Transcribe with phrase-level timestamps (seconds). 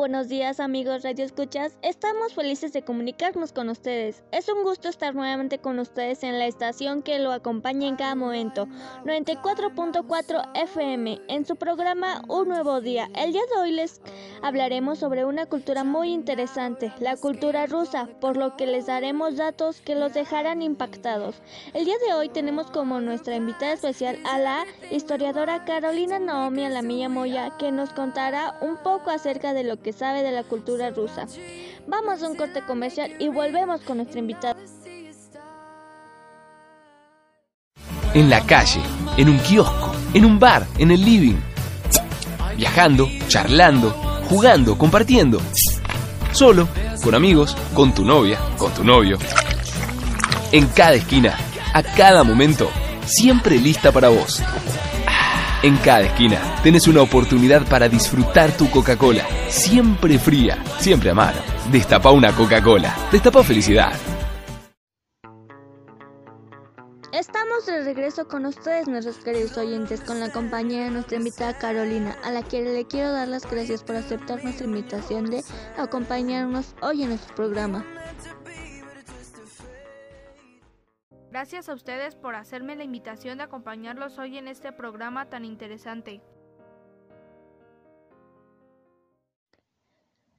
[0.00, 1.76] buenos días amigos Radio Escuchas.
[1.82, 4.24] Estamos felices de comunicarnos con ustedes.
[4.32, 8.14] Es un gusto estar nuevamente con ustedes en la estación que lo acompaña en cada
[8.14, 8.66] momento.
[9.04, 13.10] 94.4 FM en su programa Un Nuevo Día.
[13.14, 14.00] El día de hoy les
[14.42, 19.82] hablaremos sobre una cultura muy interesante, la cultura rusa, por lo que les daremos datos
[19.82, 21.42] que los dejarán impactados.
[21.74, 27.10] El día de hoy tenemos como nuestra invitada especial a la historiadora Carolina Naomi Alamilla
[27.10, 31.26] Moya que nos contará un poco acerca de lo que sabe de la cultura rusa.
[31.86, 34.56] Vamos a un corte comercial y volvemos con nuestra invitada.
[38.14, 38.80] En la calle,
[39.16, 41.38] en un kiosco, en un bar, en el living.
[42.56, 43.90] Viajando, charlando,
[44.28, 45.40] jugando, compartiendo.
[46.32, 46.68] Solo,
[47.02, 49.18] con amigos, con tu novia, con tu novio.
[50.52, 51.38] En cada esquina,
[51.72, 52.68] a cada momento,
[53.06, 54.42] siempre lista para vos.
[55.62, 59.26] En cada esquina tenés una oportunidad para disfrutar tu Coca-Cola.
[59.50, 61.36] Siempre fría, siempre a mano.
[61.70, 62.96] Destapa una Coca-Cola.
[63.12, 63.92] Destapa felicidad.
[67.12, 72.16] Estamos de regreso con ustedes, nuestros queridos oyentes, con la compañía de nuestra invitada Carolina,
[72.24, 75.44] a la que le quiero dar las gracias por aceptar nuestra invitación de
[75.76, 77.84] acompañarnos hoy en nuestro programa.
[81.30, 86.20] Gracias a ustedes por hacerme la invitación de acompañarlos hoy en este programa tan interesante.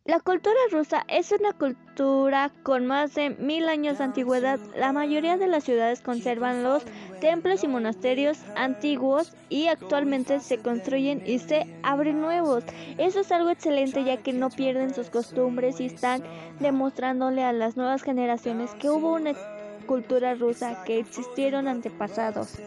[0.03, 4.59] La cultura rusa es una cultura con más de mil años de antigüedad.
[4.75, 6.83] La mayoría de las ciudades conservan los
[7.21, 12.65] templos y monasterios antiguos y actualmente se construyen y se abren nuevos.
[12.97, 16.23] Eso es algo excelente ya que no pierden sus costumbres y están
[16.59, 19.33] demostrándole a las nuevas generaciones que hubo una
[19.81, 22.59] cultura rusa que existieron antepasados.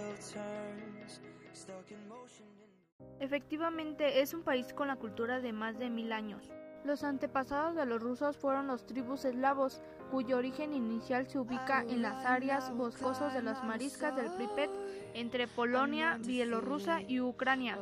[3.20, 6.50] Efectivamente, es un país con la cultura de más de mil años.
[6.84, 9.80] Los antepasados de los rusos fueron los tribus eslavos,
[10.10, 14.70] cuyo origen inicial se ubica en las áreas boscosas de las mariscas del Pripet
[15.14, 17.78] entre Polonia, Bielorrusia y Ucrania.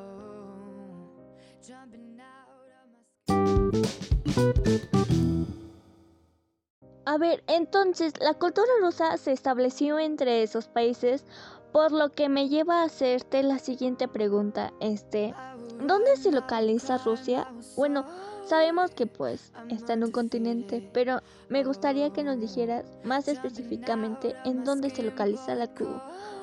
[7.05, 11.25] A ver, entonces la cultura rusa se estableció entre esos países,
[11.73, 15.35] por lo que me lleva a hacerte la siguiente pregunta, este,
[15.85, 17.49] ¿dónde se localiza Rusia?
[17.77, 18.07] Bueno,
[18.47, 24.37] sabemos que pues está en un continente, pero me gustaría que nos dijeras más específicamente
[24.45, 25.71] en dónde se localiza la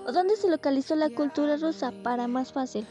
[0.05, 2.85] o dónde se localizó la cultura rusa para más fácil.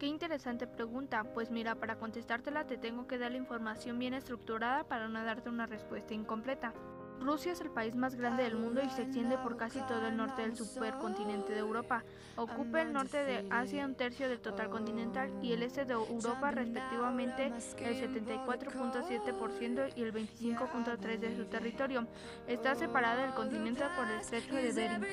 [0.00, 1.24] Qué interesante pregunta.
[1.34, 5.50] Pues mira, para contestártela te tengo que dar la información bien estructurada para no darte
[5.50, 6.72] una respuesta incompleta.
[7.20, 10.16] Rusia es el país más grande del mundo y se extiende por casi todo el
[10.16, 12.02] norte del supercontinente de Europa.
[12.36, 16.50] Ocupa el norte de Asia un tercio del total continental y el este de Europa
[16.50, 22.06] respectivamente el 74.7% y el 25.3% de su territorio.
[22.48, 25.04] Está separada del continente por el estrecho de Bering.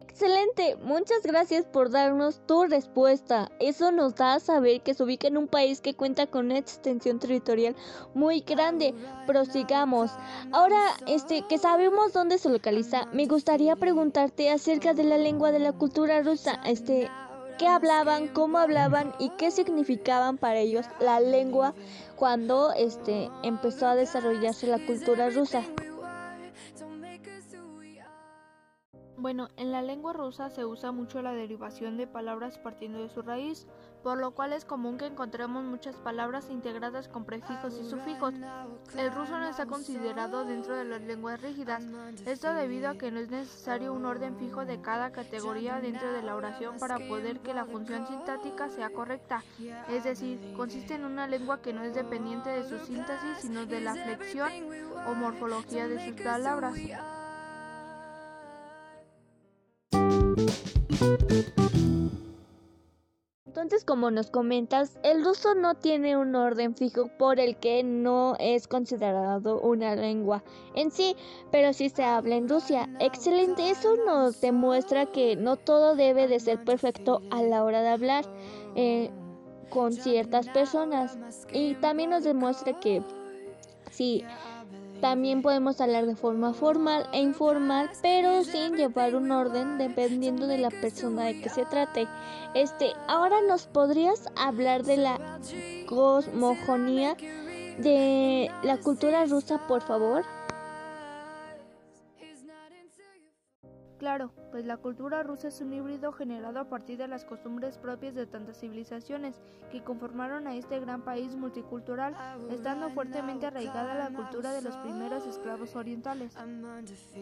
[0.00, 3.50] Excelente, muchas gracias por darnos tu respuesta.
[3.60, 6.58] Eso nos da a saber que se ubica en un país que cuenta con una
[6.58, 7.76] extensión territorial
[8.12, 8.92] muy grande.
[9.26, 10.10] Prosigamos.
[10.50, 15.60] Ahora, este, que sabemos dónde se localiza, me gustaría preguntarte acerca de la lengua de
[15.60, 16.60] la cultura rusa.
[16.66, 17.08] Este,
[17.58, 21.72] ¿qué hablaban, cómo hablaban y qué significaban para ellos la lengua
[22.16, 25.62] cuando este empezó a desarrollarse la cultura rusa?
[29.20, 33.20] Bueno, en la lengua rusa se usa mucho la derivación de palabras partiendo de su
[33.20, 33.66] raíz,
[34.02, 38.32] por lo cual es común que encontremos muchas palabras integradas con prefijos y sufijos.
[38.96, 41.84] El ruso no está considerado dentro de las lenguas rígidas,
[42.24, 46.22] esto debido a que no es necesario un orden fijo de cada categoría dentro de
[46.22, 49.44] la oración para poder que la función sintáctica sea correcta,
[49.90, 53.82] es decir, consiste en una lengua que no es dependiente de su síntesis, sino de
[53.82, 54.50] la flexión
[55.06, 56.74] o morfología de sus palabras.
[63.46, 68.36] Entonces, como nos comentas, el ruso no tiene un orden fijo por el que no
[68.38, 70.42] es considerado una lengua
[70.74, 71.16] en sí,
[71.50, 72.88] pero sí se habla en Rusia.
[73.00, 77.88] Excelente, eso nos demuestra que no todo debe de ser perfecto a la hora de
[77.88, 78.24] hablar
[78.76, 79.10] eh,
[79.68, 81.18] con ciertas personas.
[81.52, 83.02] Y también nos demuestra que
[83.90, 84.24] sí
[85.00, 90.58] también podemos hablar de forma formal e informal, pero sin llevar un orden dependiendo de
[90.58, 92.06] la persona de que se trate.
[92.54, 95.38] Este, ahora nos podrías hablar de la
[95.86, 97.16] cosmogonía
[97.78, 100.24] de la cultura rusa, por favor.
[104.00, 108.14] Claro, pues la cultura rusa es un híbrido generado a partir de las costumbres propias
[108.14, 109.38] de tantas civilizaciones
[109.70, 112.16] que conformaron a este gran país multicultural,
[112.50, 116.34] estando fuertemente arraigada la cultura de los primeros esclavos orientales.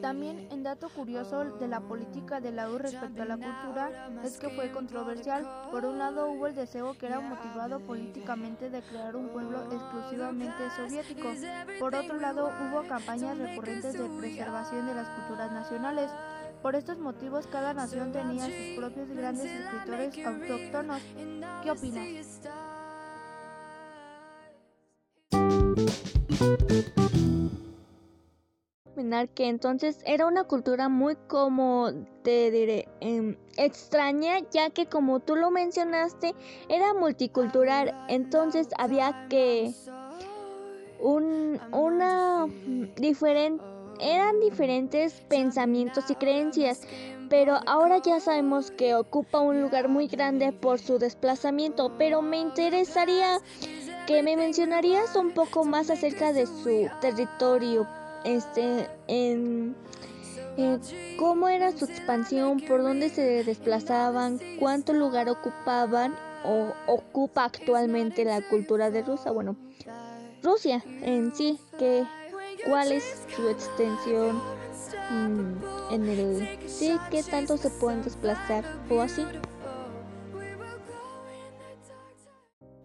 [0.01, 4.39] También, en dato curioso de la política de la U respecto a la cultura, es
[4.39, 5.45] que fue controversial.
[5.73, 10.71] Por un lado hubo el deseo que era motivado políticamente de crear un pueblo exclusivamente
[10.77, 11.29] soviético.
[11.81, 16.09] Por otro lado hubo campañas recurrentes de preservación de las culturas nacionales.
[16.63, 21.03] Por estos motivos, cada nación tenía sus propios grandes escritores autóctonos.
[21.63, 22.41] ¿Qué opinas?
[29.35, 31.91] que entonces era una cultura muy como
[32.23, 36.35] te diré em, extraña ya que como tú lo mencionaste
[36.69, 39.73] era multicultural entonces había que
[41.01, 42.47] un una
[42.97, 43.65] diferente
[44.01, 46.83] eran diferentes pensamientos y creencias,
[47.29, 52.39] pero ahora ya sabemos que ocupa un lugar muy grande por su desplazamiento, pero me
[52.39, 53.39] interesaría
[54.07, 57.87] que me mencionarías un poco más acerca de su territorio,
[58.25, 59.77] este, en,
[61.19, 66.15] cómo era su expansión, por dónde se desplazaban, cuánto lugar ocupaban
[66.45, 69.57] o ocupa actualmente la cultura de Rusia, bueno,
[70.43, 72.05] Rusia en sí, que
[72.67, 74.41] cuál es su extensión
[75.11, 79.25] mm, en el sí qué tanto se pueden desplazar o así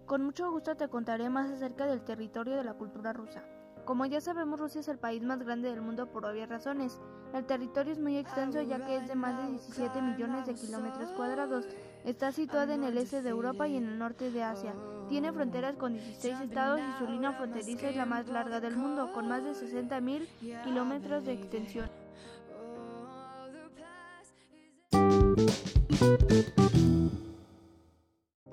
[0.06, 3.44] con mucho gusto te contaré más acerca del territorio de la cultura rusa
[3.86, 7.02] como ya sabemos, Rusia es el país más grande del mundo por obvias razones.
[7.34, 11.12] El territorio es muy extenso ya que es de más de 17 millones de kilómetros
[11.12, 11.68] cuadrados.
[12.06, 14.74] Está situada en el este de Europa y en el norte de Asia.
[15.08, 19.12] Tiene fronteras con 16 estados y su línea fronteriza es la más larga del mundo,
[19.14, 21.90] con más de 60.000 kilómetros de extensión.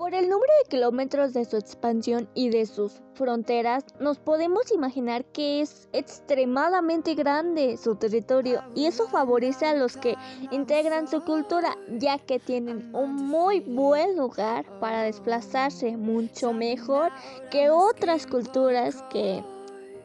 [0.01, 5.23] Por el número de kilómetros de su expansión y de sus fronteras, nos podemos imaginar
[5.25, 10.15] que es extremadamente grande su territorio y eso favorece a los que
[10.49, 17.11] integran su cultura, ya que tienen un muy buen lugar para desplazarse, mucho mejor
[17.51, 19.43] que otras culturas que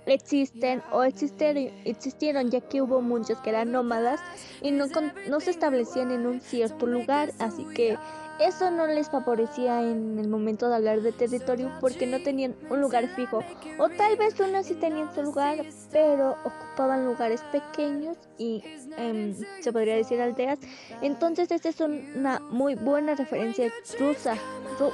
[0.04, 4.20] existen o existieron, existieron ya que hubo muchos que eran nómadas
[4.60, 4.84] y no,
[5.30, 7.96] no se establecían en un cierto lugar, así que
[8.40, 12.80] eso no les favorecía en el momento de hablar de territorio porque no tenían un
[12.80, 13.42] lugar fijo.
[13.78, 18.62] O tal vez unos sí tenían su lugar, pero ocupaban lugares pequeños y
[18.96, 20.58] em, se podría decir aldeas.
[21.02, 24.36] Entonces esta es una muy buena referencia rusa,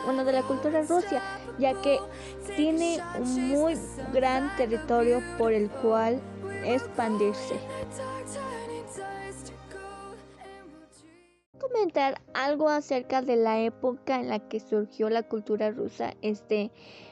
[0.05, 1.21] bueno, de la cultura rusa,
[1.59, 1.99] ya que
[2.56, 3.75] tiene un muy
[4.12, 6.21] gran territorio por el cual
[6.65, 7.56] expandirse.
[11.73, 16.15] Comentar algo acerca de la época en la que surgió la cultura rusa?
[16.23, 16.71] Este,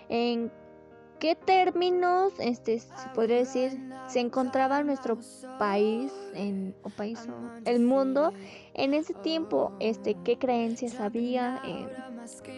[0.09, 0.51] ¿en
[1.19, 5.19] qué términos, este, se podría decir, se encontraba nuestro
[5.59, 7.27] país, en, o país,
[7.65, 8.33] el mundo
[8.75, 9.73] en ese tiempo?
[9.81, 11.61] Este, ¿qué creencias había?
[11.65, 11.87] Eh,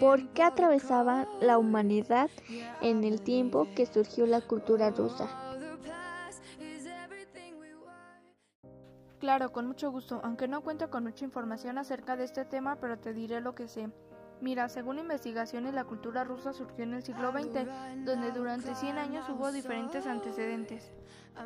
[0.00, 2.30] ¿Por qué atravesaba la humanidad
[2.80, 5.51] en el tiempo que surgió la cultura rusa?
[9.22, 12.98] Claro, con mucho gusto, aunque no cuento con mucha información acerca de este tema, pero
[12.98, 13.88] te diré lo que sé.
[14.40, 19.28] Mira, según investigaciones, la cultura rusa surgió en el siglo XX, donde durante 100 años
[19.28, 20.90] hubo diferentes antecedentes.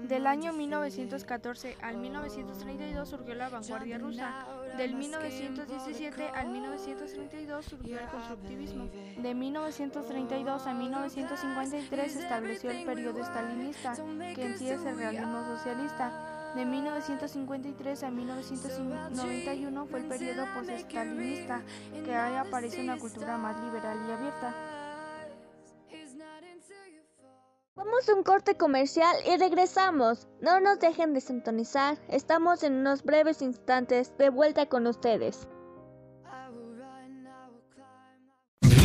[0.09, 4.47] Del año 1914 al 1932 surgió la vanguardia rusa.
[4.79, 8.89] Del 1917 al 1932 surgió el constructivismo.
[9.19, 13.93] De 1932 a 1953 se estableció el periodo stalinista,
[14.35, 16.36] que en sí es el realismo socialista.
[16.57, 21.63] De 1953 a 1991 fue el periodo post-stalinista,
[22.03, 24.55] que ahí aparece una cultura más liberal y abierta.
[27.75, 30.29] Vamos a un corte comercial y regresamos.
[30.41, 31.99] No nos dejen de sintonizar.
[32.09, 35.47] Estamos en unos breves instantes de vuelta con ustedes.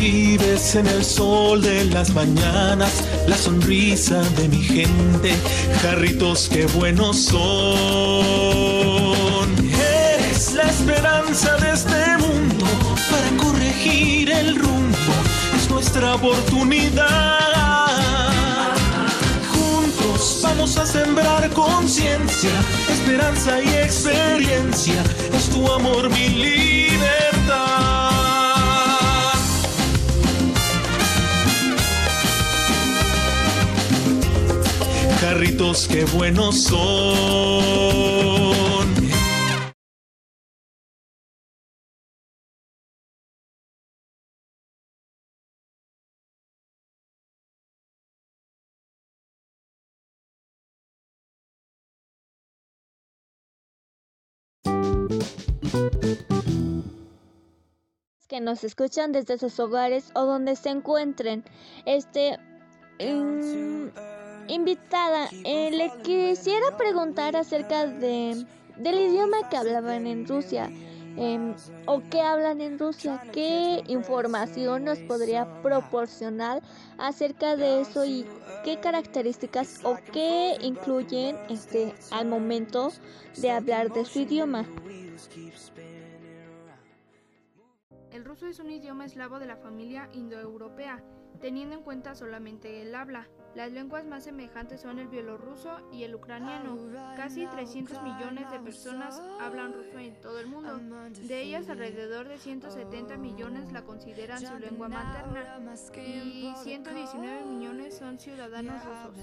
[0.02, 5.32] Vives en el sol de las mañanas, la sonrisa de mi gente,
[5.80, 8.26] jarritos que buenos son.
[9.62, 12.66] Eres la esperanza de este mundo
[13.12, 15.14] para corregir el rumbo,
[15.56, 17.06] es nuestra oportunidad.
[19.54, 22.50] Juntos vamos a sembrar conciencia,
[22.92, 25.00] esperanza y experiencia,
[25.32, 27.31] es tu amor mi libertad.
[35.32, 36.82] carritos, qué buenos son.
[58.28, 61.44] que nos escuchan desde sus hogares o donde se encuentren.
[61.84, 62.38] Este
[62.98, 63.90] um,
[64.48, 68.46] invitada, eh, le quisiera preguntar acerca de
[68.76, 70.70] del idioma que hablaban en Rusia.
[71.16, 76.62] Em, o qué hablan en Rusia, qué información nos podría proporcionar
[76.96, 78.24] acerca de eso y
[78.64, 82.92] qué características o qué incluyen este al momento
[83.36, 84.64] de hablar de su idioma.
[88.10, 91.02] El ruso es un idioma eslavo de la familia indoeuropea,
[91.42, 93.28] teniendo en cuenta solamente el habla.
[93.54, 96.78] Las lenguas más semejantes son el bielorruso y el ucraniano.
[97.16, 100.78] Casi 300 millones de personas hablan ruso en todo el mundo.
[101.20, 108.18] De ellas, alrededor de 170 millones la consideran su lengua materna y 119 millones son
[108.18, 109.16] ciudadanos rusos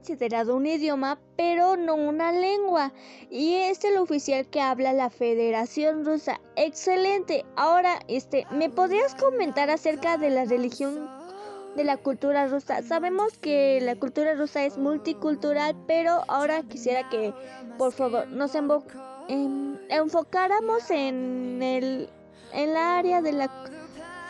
[0.00, 2.90] considerado un idioma, pero no una lengua,
[3.30, 6.40] y es el oficial que habla la Federación Rusa.
[6.56, 7.44] Excelente.
[7.54, 11.06] Ahora, este, ¿me podrías comentar acerca de la religión
[11.76, 12.82] de la cultura rusa?
[12.82, 17.34] Sabemos que la cultura rusa es multicultural, pero ahora quisiera que,
[17.76, 18.52] por favor, nos
[19.90, 22.08] enfocáramos en el
[22.52, 23.50] en la área de la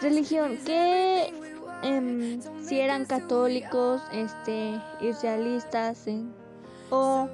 [0.02, 0.58] religión.
[0.66, 1.32] ¿Qué
[1.82, 6.06] Em, si eran católicos, este, israelistas,
[6.90, 7.28] o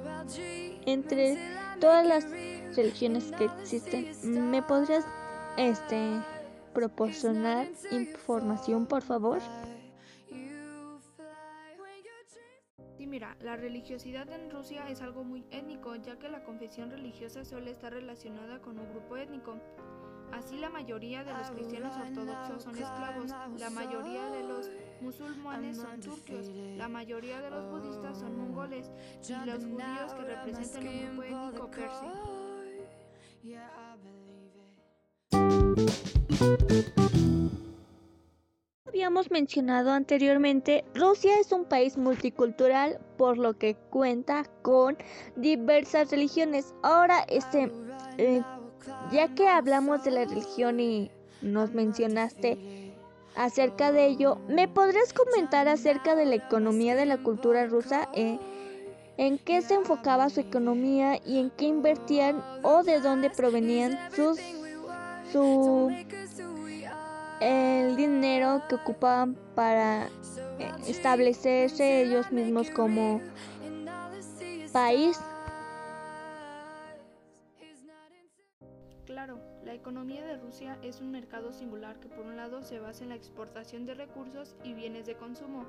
[0.85, 1.37] entre
[1.79, 2.25] todas las
[2.75, 5.05] religiones que existen, ¿me podrías,
[5.57, 6.21] este,
[6.73, 9.39] proporcionar información, por favor?
[12.97, 17.43] Sí, mira, la religiosidad en Rusia es algo muy étnico, ya que la confesión religiosa
[17.45, 19.57] suele estar relacionada con un grupo étnico.
[20.31, 24.69] Así la mayoría de los cristianos ortodoxos son esclavos, la mayoría de los
[25.01, 28.91] musulmanes son turcos, la mayoría de los budistas son mongoles.
[29.27, 32.13] Y los judíos que representan un grupo étnico persa.
[38.87, 44.97] Habíamos mencionado anteriormente, Rusia es un país multicultural por lo que cuenta con
[45.35, 46.73] diversas religiones.
[46.81, 47.71] Ahora, este,
[48.17, 48.41] eh,
[49.11, 52.93] ya que hablamos de la religión y nos mencionaste
[53.35, 58.09] acerca de ello, ¿me podrías comentar acerca de la economía de la cultura rusa?
[58.13, 58.39] Eh,
[59.17, 64.39] ¿En qué se enfocaba su economía y en qué invertían o de dónde provenían sus
[65.31, 65.91] su
[67.39, 70.05] el dinero que ocupaban para
[70.59, 73.21] eh, establecerse ellos mismos como
[74.71, 75.19] país?
[79.87, 83.15] Economía de Rusia es un mercado singular que por un lado se basa en la
[83.15, 85.65] exportación de recursos y bienes de consumo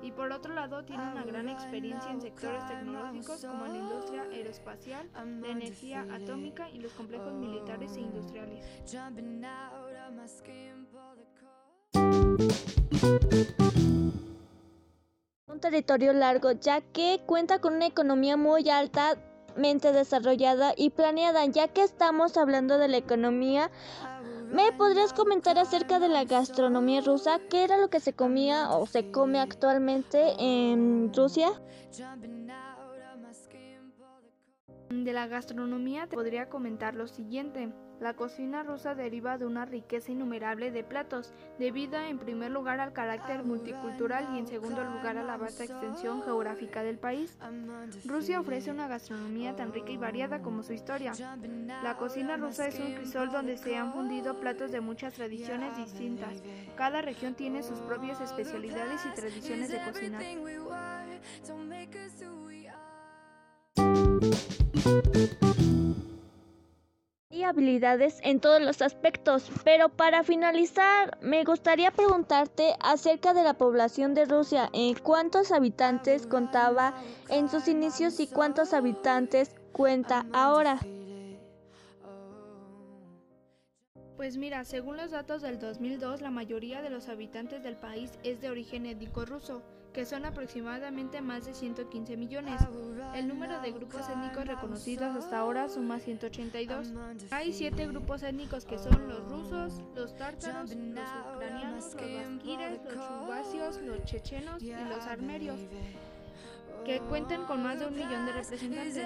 [0.00, 5.10] y por otro lado tiene una gran experiencia en sectores tecnológicos como la industria aeroespacial,
[5.12, 8.64] la energía atómica y los complejos militares e industriales.
[15.46, 19.18] Un territorio largo ya que cuenta con una economía muy alta
[19.58, 21.44] desarrollada y planeada.
[21.46, 23.70] Ya que estamos hablando de la economía,
[24.52, 27.40] ¿me podrías comentar acerca de la gastronomía rusa?
[27.50, 31.50] ¿Qué era lo que se comía o se come actualmente en Rusia?
[34.90, 37.72] De la gastronomía te podría comentar lo siguiente.
[38.00, 42.92] La cocina rusa deriva de una riqueza innumerable de platos, debido en primer lugar al
[42.92, 47.36] carácter multicultural y en segundo lugar a la vasta extensión geográfica del país.
[48.04, 51.12] Rusia ofrece una gastronomía tan rica y variada como su historia.
[51.82, 56.42] La cocina rusa es un crisol donde se han fundido platos de muchas tradiciones distintas.
[56.76, 60.18] Cada región tiene sus propias especialidades y tradiciones de cocina
[67.38, 69.50] y habilidades en todos los aspectos.
[69.64, 74.68] Pero para finalizar, me gustaría preguntarte acerca de la población de Rusia.
[74.72, 76.94] ¿En ¿Cuántos habitantes contaba
[77.28, 80.78] en sus inicios y cuántos habitantes cuenta ahora?
[84.16, 88.40] Pues mira, según los datos del 2002, la mayoría de los habitantes del país es
[88.40, 89.62] de origen étnico ruso
[89.98, 92.60] que son aproximadamente más de 115 millones.
[93.16, 96.92] El número de grupos étnicos reconocidos hasta ahora suma 182.
[97.32, 103.08] Hay siete grupos étnicos que son los rusos, los tártaros, los ucranianos, los basquires, los
[103.08, 105.58] chubasios, los chechenos y los armerios,
[106.84, 109.04] que cuentan con más de un millón de representantes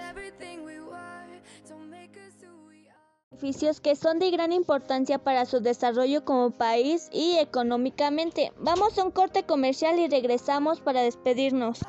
[3.43, 8.53] beneficios que son de gran importancia para su desarrollo como país y económicamente.
[8.59, 11.81] Vamos a un corte comercial y regresamos para despedirnos.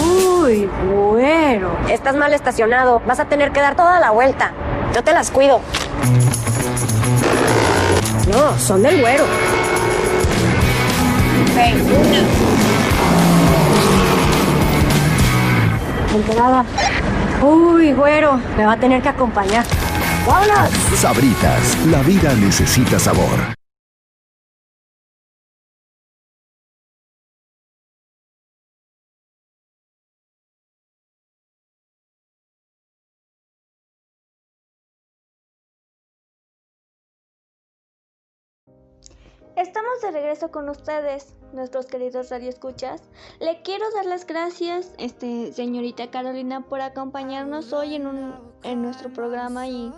[0.00, 1.76] Uy, bueno.
[1.90, 3.02] Estás mal estacionado.
[3.06, 4.52] Vas a tener que dar toda la vuelta.
[4.94, 5.60] Yo te las cuido.
[8.30, 9.24] No, son del güero.
[16.14, 16.64] Enterada.
[17.42, 19.64] Uy, güero, me va a tener que acompañar.
[20.26, 20.70] ¡Vámonos!
[20.96, 23.57] Sabritas, la vida necesita sabor.
[40.02, 43.02] De regreso con ustedes, nuestros queridos radioescuchas.
[43.40, 49.12] Le quiero dar las gracias, este, señorita Carolina, por acompañarnos hoy en, un, en nuestro
[49.12, 49.92] programa y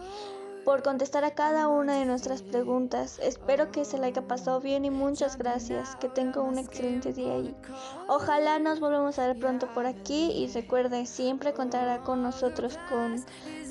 [0.64, 3.19] por contestar a cada una de nuestras preguntas.
[3.23, 5.97] Espero que se la haya pasado bien y muchas gracias.
[5.97, 7.54] Que tenga un excelente día y
[8.09, 13.23] ojalá nos volvamos a ver pronto por aquí y recuerde, siempre contará con nosotros con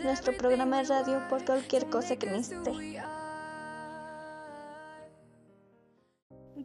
[0.03, 2.99] nuestro programa de radio por cualquier cosa que necesite.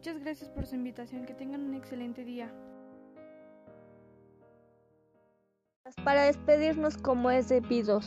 [0.05, 1.25] Muchas gracias por su invitación.
[1.25, 2.53] Que tengan un excelente día.
[6.03, 8.01] Para despedirnos como es debido.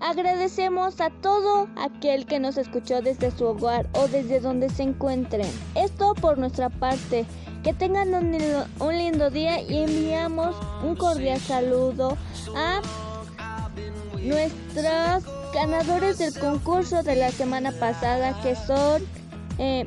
[0.00, 5.46] Agradecemos a todo aquel que nos escuchó desde su hogar o desde donde se encuentren.
[5.74, 7.26] Esto por nuestra parte.
[7.62, 12.16] Que tengan un lindo, día y enviamos un cordial saludo
[12.56, 12.80] a
[14.22, 19.02] nuestros ganadores del concurso de la semana pasada que son
[19.58, 19.86] eh,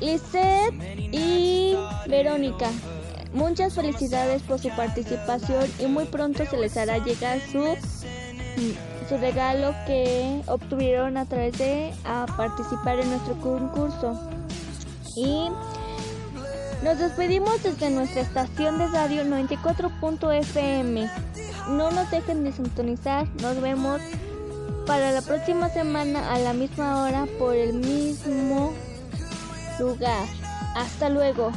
[0.00, 0.74] Lisette
[1.12, 1.76] y
[2.08, 2.70] Verónica.
[3.32, 7.64] Muchas felicidades por su participación y muy pronto se les hará llegar su,
[9.08, 14.18] su regalo que obtuvieron a través de a participar en nuestro concurso.
[15.16, 15.48] Y
[16.82, 21.10] nos despedimos desde nuestra estación de radio 94.fm.
[21.68, 23.28] No nos dejen de sintonizar.
[23.42, 24.00] Nos vemos
[24.86, 28.72] para la próxima semana a la misma hora por el mismo
[29.80, 30.26] lugar.
[30.76, 31.50] Hasta luego.